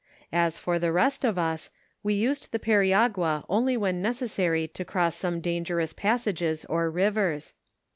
[0.33, 1.69] As for the rest of us,
[2.01, 7.53] we used the periagua only when necessary to cross some dan gerous passages or rivers.